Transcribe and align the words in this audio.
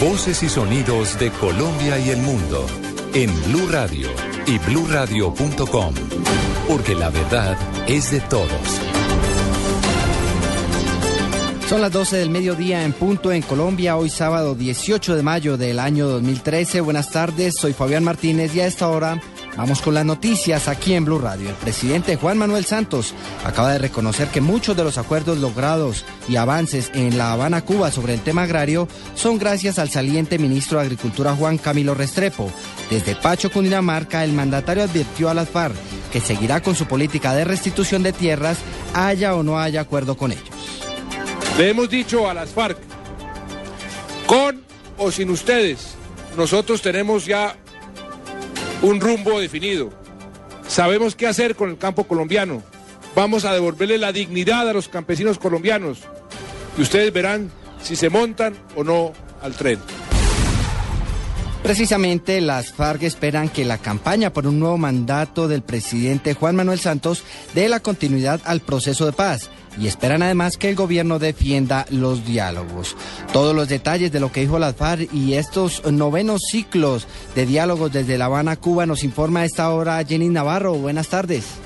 Voces 0.00 0.42
y 0.42 0.48
sonidos 0.48 1.18
de 1.18 1.30
Colombia 1.30 1.98
y 1.98 2.10
el 2.10 2.18
mundo 2.18 2.66
en 3.14 3.30
Blue 3.44 3.68
Radio 3.70 4.08
y 4.46 4.58
BlueRadio.com, 4.58 5.94
porque 6.68 6.94
la 6.94 7.10
verdad 7.10 7.56
es 7.86 8.10
de 8.10 8.20
todos. 8.20 8.50
Son 11.68 11.80
las 11.80 11.92
12 11.92 12.18
del 12.18 12.30
mediodía 12.30 12.84
en 12.84 12.92
punto 12.92 13.32
en 13.32 13.42
Colombia, 13.42 13.96
hoy 13.96 14.10
sábado 14.10 14.54
18 14.54 15.16
de 15.16 15.22
mayo 15.22 15.56
del 15.56 15.78
año 15.78 16.08
2013. 16.08 16.80
Buenas 16.80 17.10
tardes, 17.10 17.54
soy 17.58 17.72
Fabián 17.72 18.04
Martínez 18.04 18.54
y 18.54 18.60
a 18.60 18.66
esta 18.66 18.88
hora 18.88 19.20
vamos 19.56 19.80
con 19.80 19.94
las 19.94 20.04
noticias 20.04 20.68
aquí 20.68 20.94
en 20.94 21.04
Blue 21.04 21.18
Radio. 21.18 21.48
El 21.48 21.54
presidente 21.54 22.16
Juan 22.16 22.38
Manuel 22.38 22.64
Santos 22.64 23.14
acaba 23.44 23.72
de 23.72 23.78
reconocer 23.78 24.28
que 24.28 24.40
muchos 24.40 24.76
de 24.76 24.84
los 24.84 24.98
acuerdos 24.98 25.38
logrados 25.38 26.04
y 26.28 26.36
avances 26.36 26.90
en 26.94 27.18
La 27.18 27.32
Habana, 27.32 27.64
Cuba 27.64 27.90
sobre 27.90 28.14
el 28.14 28.20
tema 28.20 28.42
agrario 28.42 28.88
son 29.14 29.38
gracias 29.38 29.78
al 29.78 29.90
saliente 29.90 30.38
ministro 30.38 30.78
de 30.78 30.84
Agricultura 30.84 31.34
Juan 31.34 31.58
Camilo 31.58 31.94
Restrepo. 31.94 32.50
Desde 32.90 33.16
Pacho, 33.16 33.50
Cundinamarca, 33.50 34.24
el 34.24 34.32
mandatario 34.32 34.84
advirtió 34.84 35.30
a 35.30 35.34
las 35.34 35.48
FARC 35.48 35.74
que 36.12 36.20
seguirá 36.20 36.62
con 36.62 36.76
su 36.76 36.86
política 36.86 37.34
de 37.34 37.44
restitución 37.44 38.04
de 38.04 38.12
tierras, 38.12 38.58
haya 38.94 39.34
o 39.34 39.42
no 39.42 39.58
haya 39.58 39.80
acuerdo 39.80 40.16
con 40.16 40.30
ellos. 40.30 40.44
Le 41.58 41.70
hemos 41.70 41.90
dicho 41.90 42.28
a 42.30 42.34
las 42.34 42.50
FARC, 42.50 42.78
con 44.26 44.62
o 44.96 45.10
sin 45.10 45.30
ustedes, 45.30 45.94
nosotros 46.36 46.82
tenemos 46.82 47.26
ya 47.26 47.56
un 48.82 49.00
rumbo 49.00 49.40
definido. 49.40 49.90
Sabemos 50.66 51.14
qué 51.14 51.26
hacer 51.26 51.56
con 51.56 51.70
el 51.70 51.78
campo 51.78 52.04
colombiano. 52.04 52.62
Vamos 53.14 53.44
a 53.44 53.52
devolverle 53.52 53.98
la 53.98 54.12
dignidad 54.12 54.68
a 54.68 54.72
los 54.72 54.88
campesinos 54.88 55.38
colombianos. 55.38 55.98
Y 56.76 56.82
ustedes 56.82 57.12
verán 57.12 57.50
si 57.82 57.96
se 57.96 58.10
montan 58.10 58.54
o 58.74 58.82
no 58.82 59.12
al 59.42 59.54
tren. 59.54 59.78
Precisamente 61.62 62.42
las 62.42 62.74
FARC 62.74 63.04
esperan 63.04 63.48
que 63.48 63.64
la 63.64 63.78
campaña 63.78 64.32
por 64.34 64.46
un 64.46 64.60
nuevo 64.60 64.76
mandato 64.76 65.48
del 65.48 65.62
presidente 65.62 66.34
Juan 66.34 66.56
Manuel 66.56 66.78
Santos 66.78 67.24
dé 67.54 67.70
la 67.70 67.80
continuidad 67.80 68.40
al 68.44 68.60
proceso 68.60 69.06
de 69.06 69.12
paz 69.12 69.48
y 69.78 69.86
esperan 69.86 70.22
además 70.22 70.56
que 70.56 70.68
el 70.68 70.76
gobierno 70.76 71.18
defienda 71.18 71.86
los 71.90 72.24
diálogos. 72.24 72.96
Todos 73.32 73.54
los 73.54 73.68
detalles 73.68 74.12
de 74.12 74.20
lo 74.20 74.32
que 74.32 74.40
dijo 74.40 74.58
las 74.58 74.76
FARC 74.76 75.12
y 75.12 75.34
estos 75.34 75.84
novenos 75.90 76.42
ciclos 76.50 77.06
de 77.34 77.46
diálogos 77.46 77.92
desde 77.92 78.18
La 78.18 78.26
Habana, 78.26 78.56
Cuba, 78.56 78.86
nos 78.86 79.04
informa 79.04 79.40
a 79.40 79.44
esta 79.44 79.70
hora 79.70 80.04
Jenny 80.04 80.28
Navarro. 80.28 80.74
Buenas 80.74 81.08
tardes. 81.08 81.63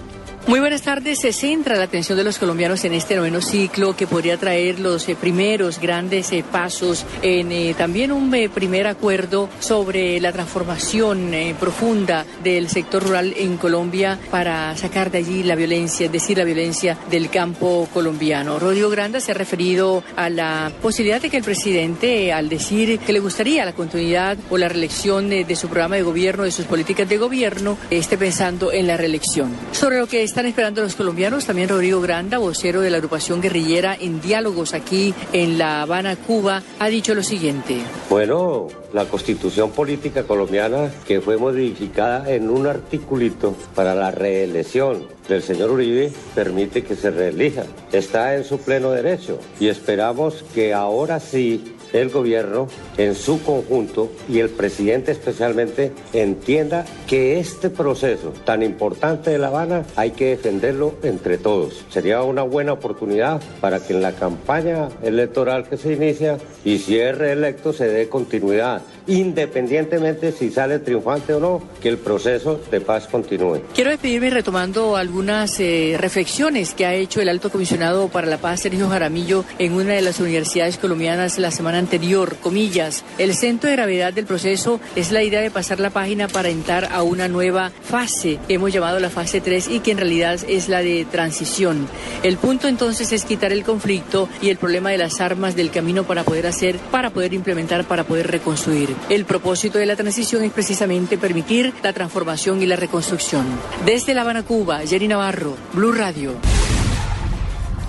Muy 0.48 0.60
buenas 0.60 0.80
tardes. 0.80 1.18
Se 1.18 1.34
centra 1.34 1.76
la 1.76 1.84
atención 1.84 2.16
de 2.16 2.24
los 2.24 2.38
colombianos 2.38 2.82
en 2.86 2.94
este 2.94 3.14
noveno 3.14 3.42
ciclo 3.42 3.94
que 3.94 4.06
podría 4.06 4.38
traer 4.38 4.80
los 4.80 5.06
eh, 5.06 5.14
primeros 5.14 5.78
grandes 5.78 6.32
eh, 6.32 6.42
pasos 6.42 7.04
en 7.20 7.52
eh, 7.52 7.74
también 7.76 8.12
un 8.12 8.34
primer 8.54 8.86
acuerdo 8.86 9.50
sobre 9.60 10.18
la 10.20 10.32
transformación 10.32 11.32
profunda 11.60 12.24
del 12.42 12.70
sector 12.70 13.02
rural 13.02 13.34
en 13.36 13.58
Colombia 13.58 14.18
para 14.30 14.74
sacar 14.74 15.10
de 15.10 15.18
allí 15.18 15.42
la 15.42 15.54
violencia, 15.54 16.08
decir, 16.08 16.38
la 16.38 16.44
violencia 16.44 16.96
del 17.10 17.28
campo 17.28 17.86
colombiano. 17.92 18.58
Rodrigo 18.58 18.88
Granda 18.88 19.20
se 19.20 19.32
ha 19.32 19.34
referido 19.34 20.02
a 20.16 20.30
la 20.30 20.72
posibilidad 20.80 21.20
de 21.20 21.28
que 21.28 21.36
el 21.36 21.44
presidente, 21.44 22.32
al 22.32 22.48
decir 22.48 23.00
que 23.00 23.12
le 23.12 23.20
gustaría 23.20 23.66
la 23.66 23.74
continuidad 23.74 24.38
o 24.48 24.56
la 24.56 24.70
reelección 24.70 25.28
de, 25.28 25.44
de 25.44 25.56
su 25.56 25.68
programa 25.68 25.96
de 25.96 26.02
gobierno, 26.02 26.44
de 26.44 26.52
sus 26.52 26.64
políticas 26.64 27.06
de 27.06 27.18
gobierno, 27.18 27.76
esté 27.90 28.16
pensando 28.16 28.72
en 28.72 28.86
la 28.86 28.96
reelección. 28.96 29.54
Sobre 29.72 29.98
lo 29.98 30.06
que 30.06 30.22
está 30.22 30.37
están 30.38 30.50
esperando 30.50 30.82
los 30.82 30.94
colombianos. 30.94 31.46
También 31.46 31.68
Rodrigo 31.68 32.00
Granda, 32.00 32.38
vocero 32.38 32.80
de 32.80 32.90
la 32.90 32.98
agrupación 32.98 33.40
guerrillera 33.40 33.96
en 33.98 34.20
diálogos 34.20 34.72
aquí 34.72 35.12
en 35.32 35.58
La 35.58 35.82
Habana, 35.82 36.14
Cuba, 36.14 36.62
ha 36.78 36.88
dicho 36.88 37.12
lo 37.16 37.24
siguiente. 37.24 37.78
Bueno, 38.08 38.68
la 38.92 39.06
constitución 39.06 39.72
política 39.72 40.22
colombiana 40.22 40.92
que 41.08 41.20
fue 41.20 41.38
modificada 41.38 42.32
en 42.32 42.50
un 42.50 42.68
articulito 42.68 43.56
para 43.74 43.96
la 43.96 44.12
reelección 44.12 45.08
del 45.28 45.42
señor 45.42 45.72
Uribe 45.72 46.12
permite 46.36 46.84
que 46.84 46.94
se 46.94 47.10
reelija. 47.10 47.64
Está 47.90 48.36
en 48.36 48.44
su 48.44 48.58
pleno 48.60 48.92
derecho 48.92 49.40
y 49.58 49.66
esperamos 49.66 50.44
que 50.54 50.72
ahora 50.72 51.18
sí 51.18 51.74
el 51.92 52.10
gobierno 52.10 52.68
en 52.96 53.14
su 53.14 53.42
conjunto 53.42 54.10
y 54.28 54.40
el 54.40 54.50
presidente 54.50 55.12
especialmente 55.12 55.92
entienda 56.12 56.84
que 57.06 57.38
este 57.38 57.70
proceso 57.70 58.32
tan 58.44 58.62
importante 58.62 59.30
de 59.30 59.38
La 59.38 59.48
Habana 59.48 59.84
hay 59.96 60.12
que 60.12 60.30
defenderlo 60.30 60.94
entre 61.02 61.38
todos. 61.38 61.84
Sería 61.90 62.22
una 62.22 62.42
buena 62.42 62.72
oportunidad 62.72 63.40
para 63.60 63.80
que 63.80 63.94
en 63.94 64.02
la 64.02 64.12
campaña 64.12 64.88
electoral 65.02 65.68
que 65.68 65.76
se 65.76 65.92
inicia 65.92 66.38
y 66.64 66.78
si 66.78 66.98
es 66.98 67.16
reelecto 67.16 67.72
se 67.72 67.88
dé 67.88 68.08
continuidad 68.08 68.82
independientemente 69.08 70.32
si 70.32 70.50
sale 70.50 70.78
triunfante 70.78 71.34
o 71.34 71.40
no, 71.40 71.62
que 71.80 71.88
el 71.88 71.98
proceso 71.98 72.60
de 72.70 72.80
paz 72.80 73.08
continúe. 73.08 73.62
Quiero 73.74 73.90
despedirme 73.90 74.30
retomando 74.30 74.96
algunas 74.96 75.58
eh, 75.60 75.96
reflexiones 75.98 76.74
que 76.74 76.86
ha 76.86 76.94
hecho 76.94 77.20
el 77.20 77.28
alto 77.28 77.50
comisionado 77.50 78.08
para 78.08 78.26
la 78.26 78.38
paz, 78.38 78.60
Sergio 78.60 78.88
Jaramillo, 78.88 79.44
en 79.58 79.72
una 79.72 79.94
de 79.94 80.02
las 80.02 80.20
universidades 80.20 80.78
colombianas 80.78 81.38
la 81.38 81.50
semana 81.50 81.78
anterior. 81.78 82.36
Comillas, 82.36 83.04
el 83.18 83.34
centro 83.34 83.70
de 83.70 83.76
gravedad 83.76 84.12
del 84.12 84.26
proceso 84.26 84.80
es 84.94 85.10
la 85.10 85.22
idea 85.22 85.40
de 85.40 85.50
pasar 85.50 85.80
la 85.80 85.90
página 85.90 86.28
para 86.28 86.50
entrar 86.50 86.88
a 86.92 87.02
una 87.02 87.28
nueva 87.28 87.70
fase 87.82 88.38
que 88.46 88.54
hemos 88.54 88.72
llamado 88.72 89.00
la 89.00 89.10
fase 89.10 89.40
3 89.40 89.68
y 89.68 89.80
que 89.80 89.92
en 89.92 89.98
realidad 89.98 90.38
es 90.46 90.68
la 90.68 90.82
de 90.82 91.06
transición. 91.10 91.88
El 92.22 92.36
punto 92.36 92.68
entonces 92.68 93.12
es 93.12 93.24
quitar 93.24 93.52
el 93.52 93.64
conflicto 93.64 94.28
y 94.42 94.50
el 94.50 94.58
problema 94.58 94.90
de 94.90 94.98
las 94.98 95.20
armas 95.20 95.56
del 95.56 95.70
camino 95.70 96.04
para 96.04 96.24
poder 96.24 96.46
hacer, 96.46 96.76
para 96.90 97.10
poder 97.10 97.32
implementar, 97.32 97.84
para 97.84 98.04
poder 98.04 98.30
reconstruir. 98.30 98.97
El 99.08 99.24
propósito 99.24 99.78
de 99.78 99.86
la 99.86 99.96
transición 99.96 100.44
es 100.44 100.52
precisamente 100.52 101.18
permitir 101.18 101.72
la 101.82 101.92
transformación 101.92 102.62
y 102.62 102.66
la 102.66 102.76
reconstrucción. 102.76 103.46
Desde 103.84 104.14
La 104.14 104.22
Habana, 104.22 104.44
Cuba, 104.44 104.80
Jenny 104.86 105.08
Navarro, 105.08 105.56
Blue 105.72 105.92
Radio. 105.92 106.34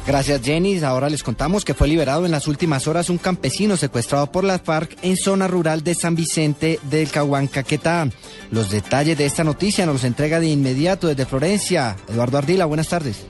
Gracias 0.10 0.42
Jenny. 0.42 0.80
Ahora 0.80 1.08
les 1.08 1.22
contamos 1.22 1.64
que 1.64 1.76
fue 1.76 1.88
liberado 1.88 2.26
en 2.26 2.32
las 2.32 2.48
últimas 2.48 2.88
horas 2.88 3.12
un 3.12 3.20
campesino 3.20 3.78
secuestrado 3.78 4.32
por 4.32 4.44
las 4.44 4.62
FARC 4.62 4.98
en 5.04 5.16
zona 5.16 5.48
rural 5.48 5.84
de 5.84 5.94
San 5.94 6.16
Vicente 6.16 6.80
del 6.90 7.12
Cahuancaquetá. 7.12 8.10
Los 8.50 8.72
detalles 8.72 9.20
de 9.20 9.28
esta 9.28 9.44
noticia 9.44 9.86
nos 9.86 9.94
los 9.94 10.04
entrega 10.06 10.40
de 10.40 10.48
inmediato 10.48 11.06
desde 11.08 11.28
Florencia. 11.28 11.96
Eduardo 12.08 12.40
Ardila, 12.40 12.66
buenas 12.66 12.90
tardes. 12.90 13.28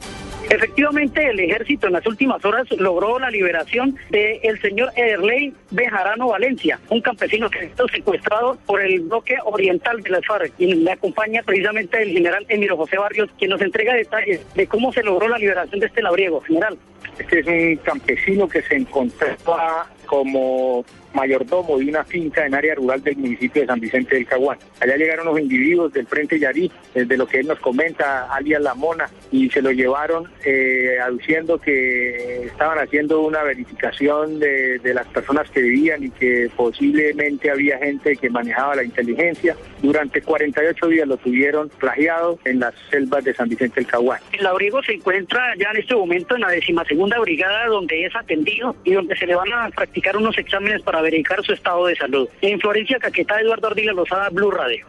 Efectivamente, 0.50 1.30
el 1.30 1.40
ejército 1.40 1.88
en 1.88 1.94
las 1.94 2.06
últimas 2.08 2.44
horas 2.44 2.68
logró 2.72 3.20
la 3.20 3.30
liberación 3.30 3.96
del 4.10 4.40
el 4.42 4.60
señor 4.60 4.92
Ederley 4.96 5.54
Bejarano 5.70 6.30
Valencia, 6.30 6.80
un 6.90 7.02
campesino 7.02 7.50
que 7.52 7.72
ha 7.78 7.92
secuestrado 7.92 8.58
por 8.66 8.82
el 8.82 9.02
bloque 9.02 9.38
oriental 9.46 10.02
de 10.02 10.10
las 10.10 10.26
FARC. 10.26 10.52
Y 10.58 10.74
le 10.74 10.92
acompaña 10.92 11.44
precisamente 11.44 12.02
el 12.02 12.10
general 12.10 12.46
Emiro 12.50 12.78
José 12.78 12.98
Barrios, 12.98 13.30
quien 13.38 13.52
nos 13.52 13.62
entrega 13.62 13.94
detalles 13.94 14.42
de 14.56 14.66
cómo 14.66 14.92
se 14.92 15.04
logró 15.04 15.28
la 15.28 15.38
liberación 15.38 15.80
de 15.80 15.86
este 15.86 16.02
labriego. 16.02 16.42
General. 16.42 16.78
Este 17.20 17.40
es 17.40 17.48
un 17.48 17.76
campesino 17.84 18.48
que 18.48 18.62
se 18.64 18.76
encontraba 18.76 19.88
como 20.10 20.84
mayordomo 21.14 21.78
de 21.78 21.86
una 21.86 22.04
finca 22.04 22.46
en 22.46 22.56
área 22.56 22.76
rural 22.76 23.02
del 23.04 23.18
municipio 23.18 23.62
de 23.62 23.68
San 23.68 23.80
Vicente 23.80 24.16
del 24.16 24.26
Caguán. 24.26 24.58
Allá 24.80 24.96
llegaron 24.96 25.26
los 25.26 25.40
individuos 25.40 25.94
del 25.94 26.08
Frente 26.08 26.40
Yarí, 26.40 26.72
desde 26.94 27.18
lo 27.18 27.28
que 27.28 27.40
él 27.40 27.48
nos 27.48 27.60
comenta, 27.60 28.26
alias 28.34 28.62
La 28.62 28.74
Mona, 28.74 29.10
y 29.32 29.50
se 29.50 29.62
lo 29.62 29.72
llevaron 29.72 30.30
eh, 30.46 30.98
aduciendo 31.02 31.60
que 31.60 32.46
estaban 32.46 32.80
haciendo 32.80 33.22
una 33.22 33.44
verificación 33.44 34.40
de, 34.40 34.80
de, 34.80 34.94
las 34.94 35.08
personas 35.08 35.50
que 35.50 35.62
vivían 35.62 36.04
y 36.04 36.10
que 36.12 36.50
posiblemente 36.56 37.52
había 37.52 37.78
gente 37.78 38.16
que 38.16 38.30
manejaba 38.30 38.76
la 38.76 38.84
inteligencia. 38.84 39.56
Durante 39.82 40.22
48 40.22 40.88
días 40.88 41.08
lo 41.08 41.18
tuvieron 41.18 41.70
plagiado 41.70 42.40
en 42.46 42.60
las 42.60 42.74
selvas 42.90 43.24
de 43.24 43.34
San 43.34 43.50
Vicente 43.50 43.82
del 43.82 43.88
Caguán. 43.88 44.20
El 44.32 44.46
abrigo 44.46 44.82
se 44.84 44.94
encuentra 44.94 45.56
ya 45.58 45.70
en 45.72 45.78
este 45.78 45.96
momento 45.96 46.36
en 46.36 46.42
la 46.42 46.50
decimasegunda 46.50 47.20
brigada 47.20 47.68
donde 47.68 48.06
es 48.06 48.16
atendido 48.16 48.76
y 48.84 48.94
donde 48.94 49.16
se 49.16 49.26
le 49.26 49.36
van 49.36 49.52
a 49.54 49.70
practicar 49.70 49.99
unos 50.18 50.38
exámenes 50.38 50.82
para 50.82 51.02
verificar 51.02 51.44
su 51.44 51.54
estado 51.54 51.86
de 51.86 51.96
salud. 51.96 52.28
En 52.42 52.60
Florencia, 52.60 53.00
Caquetá, 53.00 53.40
Eduardo 53.42 53.68
Ardila 53.68 53.94
Lozada, 53.94 54.30
Blue 54.30 54.52
Radio. 54.52 54.88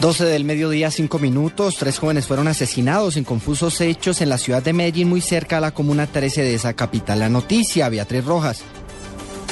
12 0.00 0.24
del 0.26 0.44
mediodía, 0.44 0.90
5 0.90 1.18
minutos. 1.18 1.76
Tres 1.78 1.98
jóvenes 1.98 2.26
fueron 2.26 2.48
asesinados 2.48 3.16
en 3.16 3.24
confusos 3.24 3.80
hechos 3.80 4.20
en 4.20 4.28
la 4.28 4.38
ciudad 4.38 4.62
de 4.62 4.72
Medellín, 4.72 5.08
muy 5.08 5.20
cerca 5.20 5.56
a 5.56 5.60
la 5.60 5.72
comuna 5.72 6.06
13 6.06 6.42
de 6.42 6.54
esa 6.54 6.74
capital. 6.74 7.20
La 7.20 7.28
noticia, 7.28 7.88
Beatriz 7.88 8.24
Rojas. 8.24 8.64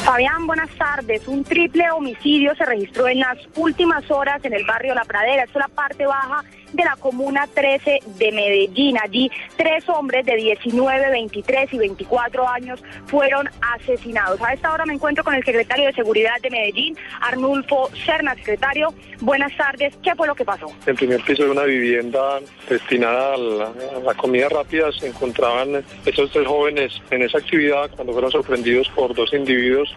Fabián, 0.04 0.46
buenas 0.46 0.68
tardes. 0.76 1.26
Un 1.26 1.44
triple 1.44 1.90
homicidio 1.90 2.54
se 2.56 2.66
registró 2.66 3.08
en 3.08 3.20
las 3.20 3.38
últimas 3.56 4.08
horas 4.10 4.44
en 4.44 4.52
el 4.52 4.64
barrio 4.66 4.94
La 4.94 5.04
Pradera. 5.04 5.44
Esto 5.44 5.58
es 5.58 5.64
la 5.66 5.74
parte 5.74 6.04
baja 6.06 6.44
de 6.74 6.84
la 6.84 6.96
Comuna 6.96 7.46
13 7.52 8.00
de 8.18 8.32
Medellín. 8.32 8.96
Allí 9.02 9.30
tres 9.56 9.88
hombres 9.88 10.26
de 10.26 10.36
19, 10.36 11.10
23 11.10 11.72
y 11.72 11.78
24 11.78 12.48
años 12.48 12.82
fueron 13.06 13.48
asesinados. 13.74 14.40
A 14.42 14.52
esta 14.52 14.72
hora 14.72 14.84
me 14.84 14.94
encuentro 14.94 15.24
con 15.24 15.34
el 15.34 15.44
secretario 15.44 15.86
de 15.86 15.92
Seguridad 15.92 16.40
de 16.42 16.50
Medellín, 16.50 16.96
Arnulfo 17.20 17.90
Serna. 18.04 18.34
Secretario, 18.34 18.92
buenas 19.20 19.56
tardes. 19.56 19.96
¿Qué 20.02 20.14
fue 20.14 20.26
lo 20.26 20.34
que 20.34 20.44
pasó? 20.44 20.66
En 20.86 20.96
primer 20.96 21.22
piso 21.22 21.44
de 21.44 21.50
una 21.50 21.64
vivienda 21.64 22.40
destinada 22.68 23.34
a 23.34 23.38
la, 23.38 24.14
comida 24.16 24.48
rápida 24.48 24.90
se 24.92 25.08
encontraban 25.08 25.84
esos 26.04 26.30
tres 26.30 26.46
jóvenes 26.46 27.00
en 27.10 27.22
esa 27.22 27.38
actividad 27.38 27.90
cuando 27.94 28.12
fueron 28.12 28.30
sorprendidos 28.30 28.88
por 28.90 29.14
dos 29.14 29.32
individuos 29.32 29.94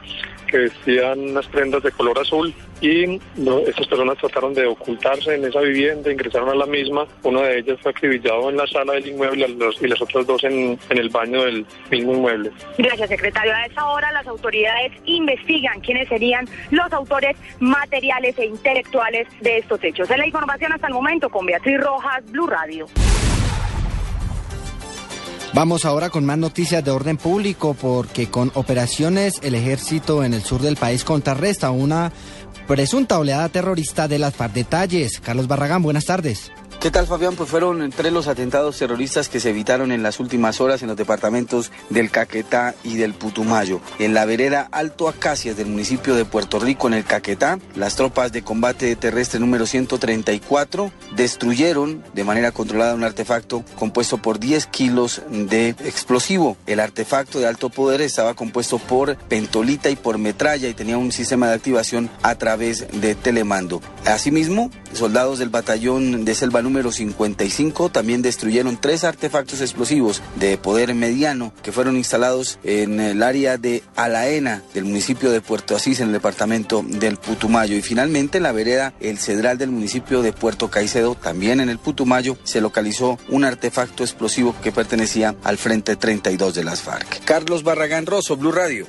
que 0.47 0.57
vestían 0.57 1.19
unas 1.19 1.45
prendas 1.47 1.83
de 1.83 1.91
color 1.91 2.19
azul 2.19 2.53
y 2.81 3.19
estas 3.67 3.87
personas 3.87 4.17
trataron 4.17 4.53
de 4.53 4.65
ocultarse 4.65 5.35
en 5.35 5.45
esa 5.45 5.61
vivienda, 5.61 6.11
ingresaron 6.11 6.49
a 6.49 6.55
la 6.55 6.65
misma. 6.65 7.07
Uno 7.23 7.41
de 7.41 7.59
ellos 7.59 7.79
fue 7.81 7.91
acribillado 7.91 8.49
en 8.49 8.57
la 8.57 8.67
sala 8.67 8.93
del 8.93 9.07
inmueble 9.07 9.47
y 9.81 9.87
las 9.87 10.01
otras 10.01 10.27
dos 10.27 10.43
en, 10.43 10.77
en 10.89 10.97
el 10.97 11.09
baño 11.09 11.43
del 11.43 11.65
mismo 11.91 12.13
inmueble. 12.13 12.51
Gracias, 12.77 13.09
secretario. 13.09 13.53
A 13.53 13.65
esa 13.65 13.87
hora 13.87 14.11
las 14.11 14.27
autoridades 14.27 14.93
investigan 15.05 15.79
quiénes 15.81 16.07
serían 16.07 16.47
los 16.71 16.91
autores 16.93 17.35
materiales 17.59 18.37
e 18.37 18.45
intelectuales 18.45 19.27
de 19.41 19.57
estos 19.59 19.83
hechos. 19.83 20.09
Es 20.09 20.17
la 20.17 20.25
información 20.25 20.73
hasta 20.73 20.87
el 20.87 20.93
momento 20.93 21.29
con 21.29 21.45
Beatriz 21.45 21.79
Rojas, 21.79 22.23
Blue 22.31 22.47
Radio. 22.47 22.87
Vamos 25.53 25.85
ahora 25.85 26.11
con 26.11 26.23
más 26.23 26.37
noticias 26.37 26.83
de 26.83 26.91
orden 26.91 27.17
público 27.17 27.73
porque 27.73 28.29
con 28.29 28.51
operaciones 28.53 29.39
el 29.41 29.55
ejército 29.55 30.23
en 30.23 30.35
el 30.35 30.43
sur 30.43 30.61
del 30.61 30.75
país 30.75 31.03
contrarresta 31.03 31.71
una 31.71 32.11
presunta 32.67 33.17
oleada 33.17 33.49
terrorista 33.49 34.07
de 34.07 34.19
las 34.19 34.35
FARC. 34.35 34.53
Detalles, 34.53 35.19
Carlos 35.19 35.47
Barragán, 35.47 35.81
buenas 35.81 36.05
tardes. 36.05 36.51
¿Qué 36.79 36.91
tal, 36.91 37.07
Fabián? 37.07 37.35
Pues 37.35 37.49
fueron 37.49 37.81
entre 37.81 38.11
los 38.11 38.27
atentados 38.27 38.77
terroristas 38.77 39.29
que 39.29 39.39
se 39.39 39.49
evitaron 39.49 39.91
en 39.91 40.03
las 40.03 40.19
últimas 40.19 40.61
horas 40.61 40.83
en 40.83 40.87
los 40.87 40.95
departamentos 40.95 41.71
del 41.89 42.11
Caquetá 42.11 42.75
y 42.83 42.97
del 42.97 43.15
Putumayo. 43.15 43.81
En 43.97 44.13
la 44.13 44.25
vereda 44.25 44.69
Alto 44.71 45.09
Acacias 45.09 45.57
del 45.57 45.65
municipio 45.67 46.13
de 46.13 46.23
Puerto 46.23 46.59
Rico, 46.59 46.87
en 46.87 46.93
el 46.93 47.03
Caquetá, 47.03 47.57
las 47.73 47.95
tropas 47.95 48.31
de 48.31 48.43
combate 48.43 48.95
terrestre 48.95 49.39
número 49.39 49.65
134 49.65 50.91
destruyeron 51.15 52.03
de 52.13 52.23
manera 52.23 52.51
controlada 52.51 52.93
un 52.93 53.03
artefacto 53.03 53.65
compuesto 53.79 54.19
por 54.19 54.39
10 54.39 54.67
kilos 54.67 55.23
de 55.31 55.69
explosivo. 55.69 56.57
El 56.67 56.79
artefacto 56.79 57.39
de 57.39 57.47
alto 57.47 57.69
poder 57.69 58.01
estaba 58.01 58.35
compuesto 58.35 58.77
por 58.77 59.17
pentolita 59.17 59.89
y 59.89 59.95
por 59.95 60.19
metralla 60.19 60.69
y 60.69 60.75
tenía 60.75 60.99
un 60.99 61.11
sistema 61.11 61.47
de 61.47 61.55
activación 61.55 62.11
a 62.21 62.35
través 62.35 62.85
de 63.01 63.15
telemando. 63.15 63.81
Asimismo, 64.07 64.71
soldados 64.93 65.37
del 65.37 65.49
batallón 65.49 66.23
de 66.23 66.33
selva 66.33 66.61
número 66.61 66.93
55 66.93 67.89
también 67.89 68.21
destruyeron 68.21 68.79
tres 68.79 69.03
artefactos 69.03 69.59
explosivos 69.59 70.21
de 70.35 70.57
poder 70.57 70.95
mediano 70.95 71.53
que 71.61 71.73
fueron 71.73 71.97
instalados 71.97 72.57
en 72.63 73.01
el 73.01 73.21
área 73.21 73.57
de 73.57 73.83
Alaena 73.97 74.63
del 74.73 74.85
municipio 74.85 75.29
de 75.29 75.41
Puerto 75.41 75.75
Asís 75.75 75.99
en 75.99 76.07
el 76.07 76.13
departamento 76.13 76.85
del 76.87 77.17
Putumayo. 77.17 77.75
Y 77.75 77.81
finalmente 77.81 78.37
en 78.37 78.43
la 78.43 78.53
vereda 78.53 78.93
El 79.01 79.17
Cedral 79.17 79.57
del 79.57 79.71
municipio 79.71 80.21
de 80.21 80.31
Puerto 80.31 80.69
Caicedo, 80.69 81.15
también 81.15 81.59
en 81.59 81.69
el 81.69 81.77
Putumayo, 81.77 82.37
se 82.43 82.61
localizó 82.61 83.19
un 83.27 83.43
artefacto 83.43 84.03
explosivo 84.03 84.55
que 84.63 84.71
pertenecía 84.71 85.35
al 85.43 85.57
Frente 85.57 85.97
32 85.97 86.55
de 86.55 86.63
las 86.63 86.81
FARC. 86.81 87.25
Carlos 87.25 87.63
Barragán 87.63 88.05
Rosso, 88.05 88.37
Blue 88.37 88.53
Radio. 88.53 88.87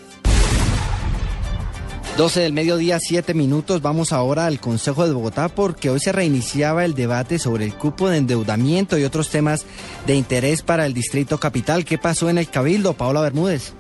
12 2.19 2.41
del 2.41 2.53
mediodía, 2.53 2.99
7 3.01 3.33
minutos. 3.33 3.81
Vamos 3.81 4.13
ahora 4.13 4.47
al 4.47 4.59
Consejo 4.59 5.07
de 5.07 5.13
Bogotá 5.13 5.49
porque 5.49 5.89
hoy 5.89 6.01
se 6.01 6.11
reiniciaba 6.11 6.85
el 6.85 6.97
debate 6.97 7.39
sobre 7.39 7.65
el 7.65 7.75
cupo 7.75 8.09
de 8.09 8.17
endeudamiento 8.17 8.99
y 8.99 9.05
otros 9.05 9.31
temas 9.31 9.65
de 10.05 10.17
interés 10.17 10.63
para 10.63 10.85
el 10.85 10.95
Distrito 10.95 11.39
Capital. 11.39 11.85
¿Qué 11.85 11.97
pasó 11.97 12.29
en 12.29 12.39
el 12.39 12.49
Cabildo? 12.49 12.95
Paola 12.95 13.21
Bermúdez. 13.21 13.73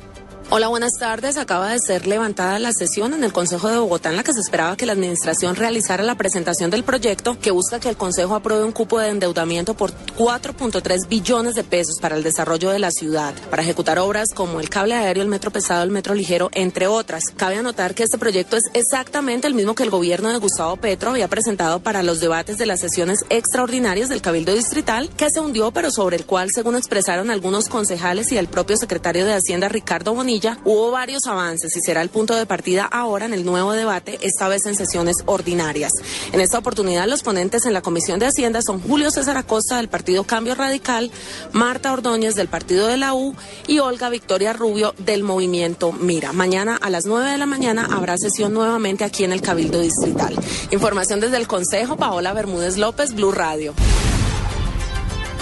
Hola, 0.50 0.68
buenas 0.68 0.94
tardes. 0.98 1.36
Acaba 1.36 1.68
de 1.68 1.78
ser 1.78 2.06
levantada 2.06 2.58
la 2.58 2.72
sesión 2.72 3.12
en 3.12 3.22
el 3.22 3.34
Consejo 3.34 3.68
de 3.68 3.76
Bogotá 3.76 4.08
en 4.08 4.16
la 4.16 4.22
que 4.22 4.32
se 4.32 4.40
esperaba 4.40 4.78
que 4.78 4.86
la 4.86 4.92
Administración 4.92 5.56
realizara 5.56 6.02
la 6.02 6.14
presentación 6.14 6.70
del 6.70 6.84
proyecto 6.84 7.38
que 7.38 7.50
busca 7.50 7.80
que 7.80 7.90
el 7.90 7.98
Consejo 7.98 8.34
apruebe 8.34 8.64
un 8.64 8.72
cupo 8.72 8.98
de 8.98 9.10
endeudamiento 9.10 9.74
por 9.74 9.92
4.3 10.16 11.06
billones 11.06 11.54
de 11.54 11.64
pesos 11.64 11.96
para 12.00 12.16
el 12.16 12.22
desarrollo 12.22 12.70
de 12.70 12.78
la 12.78 12.90
ciudad, 12.90 13.34
para 13.50 13.62
ejecutar 13.62 13.98
obras 13.98 14.30
como 14.34 14.58
el 14.58 14.70
cable 14.70 14.94
aéreo, 14.94 15.22
el 15.22 15.28
metro 15.28 15.50
pesado, 15.50 15.82
el 15.82 15.90
metro 15.90 16.14
ligero, 16.14 16.48
entre 16.54 16.86
otras. 16.86 17.24
Cabe 17.36 17.58
anotar 17.58 17.94
que 17.94 18.04
este 18.04 18.16
proyecto 18.16 18.56
es 18.56 18.64
exactamente 18.72 19.48
el 19.48 19.54
mismo 19.54 19.74
que 19.74 19.82
el 19.82 19.90
gobierno 19.90 20.30
de 20.30 20.38
Gustavo 20.38 20.78
Petro 20.78 21.10
había 21.10 21.28
presentado 21.28 21.80
para 21.80 22.02
los 22.02 22.20
debates 22.20 22.56
de 22.56 22.64
las 22.64 22.80
sesiones 22.80 23.22
extraordinarias 23.28 24.08
del 24.08 24.22
Cabildo 24.22 24.54
Distrital, 24.54 25.10
que 25.14 25.28
se 25.28 25.40
hundió, 25.40 25.72
pero 25.72 25.90
sobre 25.90 26.16
el 26.16 26.24
cual, 26.24 26.48
según 26.54 26.74
expresaron 26.74 27.30
algunos 27.30 27.68
concejales 27.68 28.32
y 28.32 28.38
el 28.38 28.48
propio 28.48 28.78
secretario 28.78 29.26
de 29.26 29.34
Hacienda, 29.34 29.68
Ricardo 29.68 30.14
Bonilla, 30.14 30.37
hubo 30.64 30.90
varios 30.90 31.26
avances 31.26 31.76
y 31.76 31.80
será 31.80 32.02
el 32.02 32.08
punto 32.08 32.34
de 32.34 32.46
partida 32.46 32.84
ahora 32.84 33.26
en 33.26 33.34
el 33.34 33.44
nuevo 33.44 33.72
debate, 33.72 34.18
esta 34.22 34.48
vez 34.48 34.66
en 34.66 34.76
sesiones 34.76 35.16
ordinarias. 35.26 35.92
En 36.32 36.40
esta 36.40 36.58
oportunidad, 36.58 37.06
los 37.06 37.22
ponentes 37.22 37.66
en 37.66 37.72
la 37.72 37.82
Comisión 37.82 38.18
de 38.18 38.26
Hacienda 38.26 38.60
son 38.62 38.80
Julio 38.80 39.10
César 39.10 39.36
Acosta 39.36 39.76
del 39.76 39.88
Partido 39.88 40.24
Cambio 40.24 40.54
Radical, 40.54 41.10
Marta 41.52 41.92
Ordóñez 41.92 42.34
del 42.34 42.48
Partido 42.48 42.86
de 42.86 42.96
la 42.96 43.14
U 43.14 43.34
y 43.66 43.78
Olga 43.80 44.08
Victoria 44.08 44.52
Rubio 44.52 44.94
del 44.98 45.22
Movimiento 45.22 45.92
Mira. 45.92 46.32
Mañana 46.32 46.76
a 46.76 46.90
las 46.90 47.06
9 47.06 47.30
de 47.30 47.38
la 47.38 47.46
mañana 47.46 47.88
habrá 47.90 48.16
sesión 48.16 48.52
nuevamente 48.54 49.04
aquí 49.04 49.24
en 49.24 49.32
el 49.32 49.40
Cabildo 49.40 49.80
Distrital. 49.80 50.36
Información 50.70 51.20
desde 51.20 51.36
el 51.36 51.48
Consejo, 51.48 51.96
Paola 51.96 52.32
Bermúdez 52.32 52.76
López, 52.76 53.14
Blue 53.14 53.32
Radio. 53.32 53.74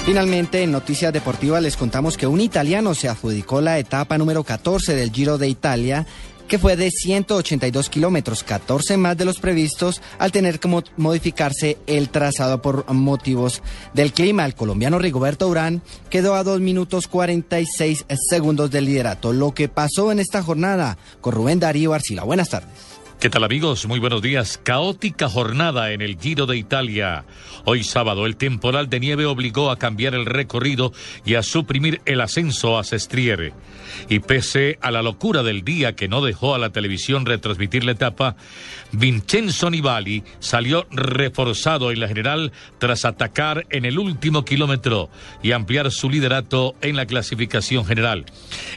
Finalmente, 0.07 0.63
en 0.63 0.71
Noticias 0.71 1.13
Deportivas 1.13 1.61
les 1.61 1.77
contamos 1.77 2.17
que 2.17 2.29
un 2.29 2.41
italiano 2.41 2.95
se 2.95 3.09
adjudicó 3.09 3.61
la 3.61 3.81
etapa 3.81 4.17
número 4.17 4.45
14 4.45 4.95
del 4.95 5.11
Giro 5.11 5.37
de 5.37 5.49
Italia 5.49 6.07
que 6.47 6.61
fue 6.61 6.77
de 6.77 6.93
182 6.93 7.91
kilómetros, 7.91 8.45
14 8.45 8.99
más 8.99 9.17
de 9.17 9.25
los 9.25 9.41
previstos, 9.41 10.01
al 10.21 10.31
tener 10.31 10.61
que 10.61 10.69
modificarse 10.97 11.79
el 11.89 12.09
trazado 12.09 12.63
por 12.63 12.89
motivos 12.93 13.63
del 13.95 14.13
clima. 14.13 14.47
El 14.47 14.55
colombiano 14.55 15.01
Rigoberto 15.01 15.49
Urán 15.49 15.83
quedó 16.09 16.37
a 16.37 16.45
2 16.45 16.61
minutos 16.61 17.09
46 17.09 18.05
segundos 18.31 18.71
del 18.71 18.85
liderato. 18.85 19.33
Lo 19.33 19.55
que 19.55 19.69
pasó 19.69 20.13
en 20.13 20.21
esta 20.21 20.41
jornada 20.41 20.99
con 21.21 21.35
Rubén 21.35 21.59
Darío 21.59 21.93
Arcila. 21.95 22.23
Buenas 22.23 22.51
tardes. 22.51 22.96
¿Qué 23.19 23.31
tal 23.31 23.45
amigos? 23.45 23.87
Muy 23.87 23.99
buenos 23.99 24.21
días. 24.21 24.61
Caótica 24.63 25.31
jornada 25.31 25.91
en 25.93 26.03
el 26.03 26.19
Giro 26.21 26.45
de 26.45 26.59
Italia. 26.59 27.25
Hoy 27.65 27.83
sábado 27.83 28.27
el 28.27 28.37
temporal 28.37 28.91
de 28.91 29.01
nieve 29.01 29.25
obligó 29.25 29.71
a 29.71 29.79
cambiar 29.79 30.15
el 30.15 30.27
recorrido 30.27 30.93
y 31.25 31.35
a 31.35 31.43
suprimir 31.43 32.03
el 32.05 32.21
ascenso 32.21 32.79
a 32.79 32.85
Sestriere. 32.85 33.55
Y 34.11 34.19
pese 34.19 34.79
a 34.83 34.91
la 34.91 35.01
locura 35.01 35.43
del 35.43 35.65
día 35.65 35.97
que 35.97 36.09
no 36.09 36.23
dejó 36.23 36.55
a 36.55 36.59
la 36.59 36.71
televisión 36.71 37.25
retransmitir 37.25 37.85
la 37.85 37.93
etapa, 37.93 38.37
Vincenzo 38.93 39.71
Nibali 39.71 40.23
salió 40.39 40.87
reforzado 40.91 41.91
en 41.91 42.01
la 42.01 42.09
general 42.09 42.53
tras 42.79 43.07
atacar 43.07 43.67
en 43.71 43.87
el 43.87 43.99
último 43.99 44.45
kilómetro 44.45 45.09
y 45.43 45.53
ampliar 45.53 45.91
su 45.91 46.11
liderato 46.11 46.75
en 46.83 46.97
la 46.97 47.07
clasificación 47.07 47.87
general. 47.87 48.27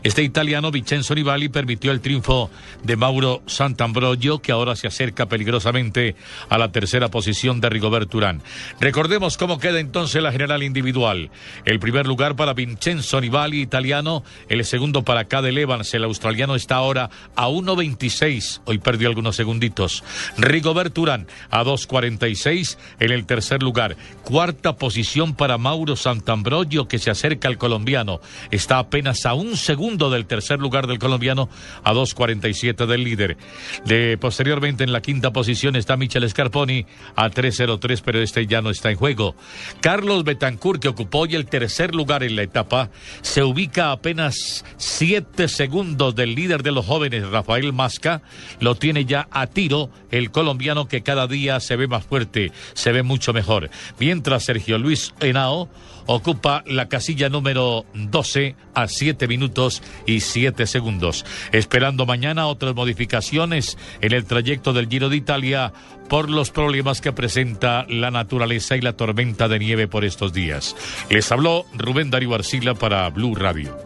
Este 0.03 0.23
italiano 0.23 0.71
Vincenzo 0.71 1.13
Nibali 1.13 1.49
permitió 1.49 1.91
el 1.91 1.99
triunfo 1.99 2.49
de 2.83 2.95
Mauro 2.95 3.43
Santambrogio, 3.45 4.28
que 4.37 4.51
ahora 4.51 4.75
se 4.75 4.87
acerca 4.87 5.27
peligrosamente 5.27 6.15
a 6.47 6.59
la 6.59 6.71
tercera 6.71 7.09
posición 7.09 7.59
de 7.59 7.69
Rigoberto 7.69 8.17
Urán. 8.17 8.43
Recordemos 8.79 9.37
cómo 9.37 9.57
queda 9.57 9.79
entonces 9.79 10.21
la 10.21 10.31
general 10.31 10.61
individual. 10.61 11.31
El 11.65 11.79
primer 11.79 12.05
lugar 12.05 12.35
para 12.35 12.53
Vincenzo 12.53 13.19
Nibali, 13.19 13.61
italiano, 13.61 14.23
el 14.47 14.63
segundo 14.63 15.03
para 15.03 15.25
Cade 15.25 15.49
Evans, 15.49 15.93
el 15.93 16.03
australiano 16.03 16.55
está 16.55 16.75
ahora 16.75 17.09
a 17.35 17.47
1.26, 17.47 18.61
hoy 18.65 18.77
perdió 18.77 19.09
algunos 19.09 19.35
segunditos. 19.35 20.03
Rigoberto 20.37 21.01
Urán 21.01 21.27
a 21.49 21.63
2.46 21.63 22.77
en 22.99 23.11
el 23.11 23.25
tercer 23.25 23.63
lugar. 23.63 23.97
Cuarta 24.23 24.75
posición 24.75 25.33
para 25.33 25.57
Mauro 25.57 25.95
Santambrogio 25.95 26.87
que 26.87 26.99
se 26.99 27.09
acerca 27.09 27.47
al 27.47 27.57
colombiano. 27.57 28.21
Está 28.51 28.77
apenas 28.77 29.25
a 29.25 29.33
un 29.33 29.57
segundo 29.57 30.09
del 30.09 30.25
tercer 30.25 30.59
lugar 30.59 30.87
del 30.87 30.99
colombiano 30.99 31.49
a 31.83 31.93
2.47 31.93 32.85
del 32.85 33.03
líder. 33.03 33.37
Le 33.85 34.17
posteriormente 34.19 34.83
en 34.83 34.91
la 34.91 35.01
quinta 35.01 35.31
posición 35.31 35.75
está 35.75 35.97
Michel 35.97 36.29
Scarponi 36.29 36.85
a 37.15 37.29
3.03, 37.29 38.01
pero 38.03 38.21
este 38.21 38.45
ya 38.45 38.61
no 38.61 38.69
está 38.69 38.91
en 38.91 38.97
juego. 38.97 39.35
Carlos 39.81 40.23
Betancourt, 40.23 40.81
que 40.81 40.87
ocupó 40.87 41.19
hoy 41.19 41.35
el 41.35 41.45
tercer 41.45 41.95
lugar 41.95 42.23
en 42.23 42.35
la 42.35 42.43
etapa, 42.43 42.89
se 43.21 43.43
ubica 43.43 43.91
apenas 43.91 44.65
7 44.77 45.47
segundos 45.47 46.15
del 46.15 46.35
líder 46.35 46.63
de 46.63 46.71
los 46.71 46.85
jóvenes, 46.85 47.27
Rafael 47.29 47.73
Masca. 47.73 48.21
Lo 48.59 48.75
tiene 48.75 49.05
ya 49.05 49.27
a 49.31 49.47
tiro 49.47 49.89
el 50.11 50.31
colombiano 50.31 50.87
que 50.87 51.01
cada 51.01 51.27
día 51.27 51.59
se 51.59 51.75
ve 51.75 51.87
más 51.87 52.05
fuerte, 52.05 52.51
se 52.73 52.91
ve 52.91 53.03
mucho 53.03 53.33
mejor. 53.33 53.69
Mientras 53.99 54.45
Sergio 54.45 54.77
Luis 54.77 55.13
Henao 55.19 55.69
ocupa 56.11 56.63
la 56.65 56.89
casilla 56.89 57.29
número 57.29 57.85
12 57.93 58.55
a 58.73 58.87
7 58.87 59.27
minutos 59.27 59.83
y 60.07 60.21
7 60.21 60.65
segundos. 60.65 61.23
Esperando 61.51 62.07
mañana 62.07 62.47
otras 62.47 62.73
modificaciones 62.73 63.77
en 64.01 64.13
el 64.13 64.25
trayecto 64.25 64.73
del 64.73 64.89
Giro 64.89 65.09
de 65.09 65.17
Italia 65.17 65.71
por 66.09 66.31
los 66.31 66.49
problemas 66.49 66.99
que 66.99 67.13
presenta 67.13 67.85
la 67.87 68.09
naturaleza 68.09 68.75
y 68.75 68.81
la 68.81 68.93
tormenta 68.93 69.47
de 69.47 69.59
nieve 69.59 69.87
por 69.87 70.03
estos 70.03 70.33
días. 70.33 70.75
Les 71.11 71.31
habló 71.31 71.67
Rubén 71.75 72.09
Darío 72.09 72.33
Arcila 72.33 72.73
para 72.73 73.07
Blue 73.09 73.35
Radio. 73.35 73.77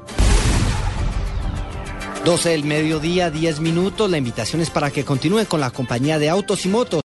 12 2.23 2.49
del 2.51 2.63
mediodía, 2.63 3.29
10 3.29 3.59
minutos. 3.59 4.09
La 4.09 4.17
invitación 4.17 4.61
es 4.61 4.69
para 4.69 4.91
que 4.91 5.03
continúen 5.03 5.45
con 5.45 5.59
la 5.59 5.71
compañía 5.71 6.19
de 6.19 6.29
autos 6.29 6.65
y 6.65 6.69
motos. 6.69 7.01